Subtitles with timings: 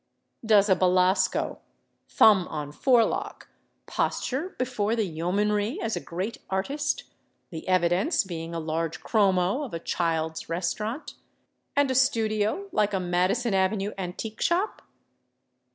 [0.43, 1.59] Does a Belasco,
[2.09, 3.49] thumb on forelock,
[3.85, 7.03] posture before the yeomanry as a Great Artist,
[7.51, 11.13] the evidence being a large chromo of a Childs' restaurant,
[11.75, 14.81] and a studio like a Madison avenue antique shop?